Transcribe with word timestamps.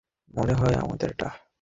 মনে 0.33 0.53
হয় 0.53 0.75
আমাদেরটা। 0.75 1.27